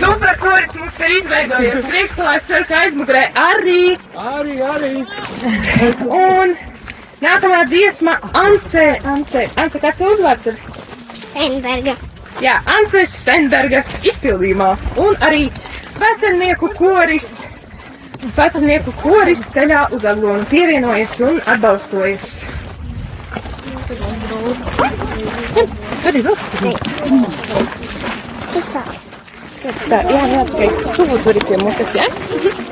[0.00, 3.84] Suprakoris mums te ir izveidojies priekšklājas sarka aizmugurē arī.
[4.20, 4.92] Arī, arī.
[6.06, 6.54] Un
[7.24, 10.52] nākamā dziesma Ance, Ance, Ance, kāds ir uzvārds?
[11.24, 11.96] Steinberga.
[12.40, 14.74] Jā, Ances Steinbergas izpildījumā.
[15.00, 15.48] Un arī
[15.88, 17.42] svecernieku koris.
[18.20, 22.26] Svecernieku koris ceļā uz Aglonu pievienojas un atbalsojas.
[26.00, 26.18] Tur
[28.60, 29.08] ir sāc.
[29.60, 32.06] Tā, jā, jā, tikai tuvu tur ir pie mutes, jā?
[32.08, 32.69] Esmu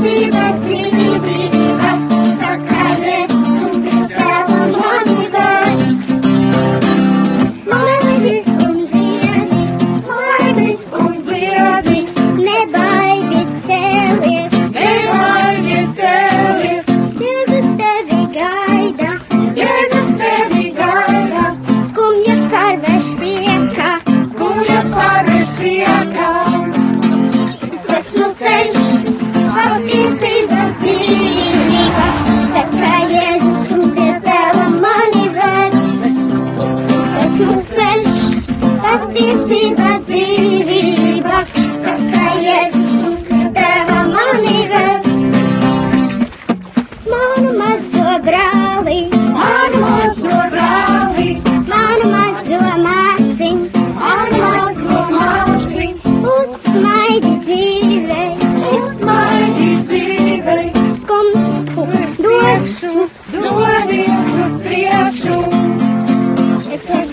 [0.00, 0.49] patiesība, dzīvība,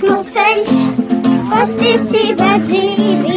[0.07, 0.75] mums ceļš,
[1.51, 3.37] patiesība dzīvība.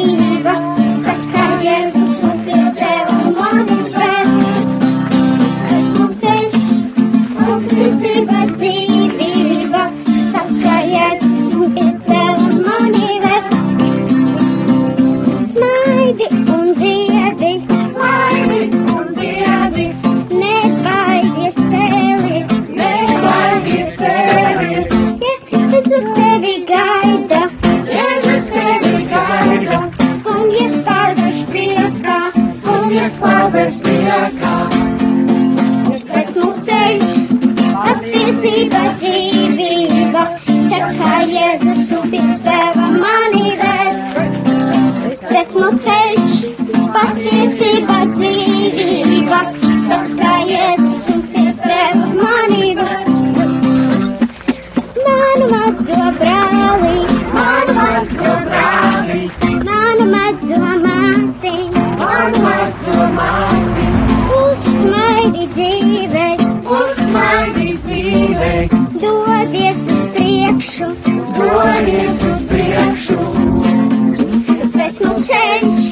[32.91, 34.55] Skumjas pārvērš priekā.
[35.95, 37.13] Es esmu ceļš,
[37.85, 40.25] patiesība dzīvība,
[40.73, 42.40] saka Jēzus un pie
[65.41, 66.37] uzsmaidi dzīvei,
[66.69, 68.69] uzsmaidi dzīvei,
[69.01, 70.89] dodies uz priekšu.
[71.37, 73.17] dodies uz priekšu.
[74.61, 75.87] Es esmu ceļš,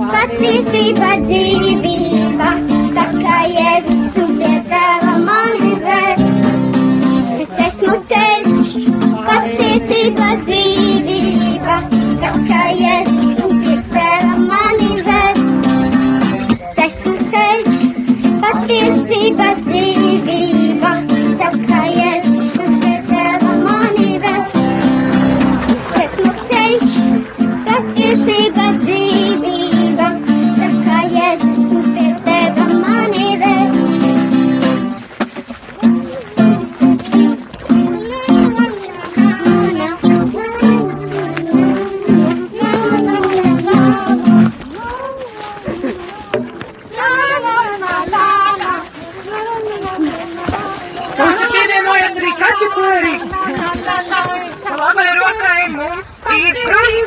[0.00, 2.50] patiesība dzīvība,
[2.96, 6.24] saka Jēzus un pie tava mani ved.
[7.44, 8.76] Es esmu ceļš,
[9.28, 10.63] patiesība dzīvība,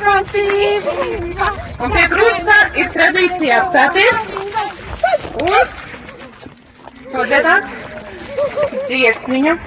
[0.07, 0.93] krusta.
[1.79, 4.27] Un pie krusta ir tradīcija apstāties
[5.43, 5.75] un
[7.11, 7.75] padziedāt
[8.87, 9.57] dziesmiņu.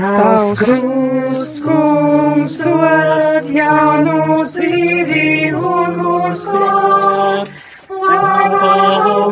[0.00, 5.28] Tavs krusts, kungs, dod jaunu dzīvi
[5.60, 6.99] un mūs klāt.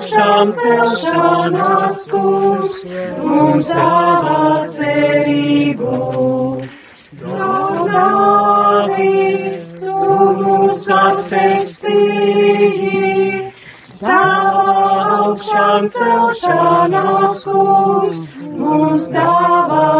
[0.09, 2.89] Augšām celšanās, kungs,
[3.21, 5.91] mums dāvā cerību.
[7.35, 9.13] Zaudāvi,
[9.83, 9.99] tu
[10.39, 11.93] mūs atpestīji.
[14.01, 14.65] Tava
[15.19, 18.25] augšām celšanās, kungs,
[18.57, 19.93] mums dāvā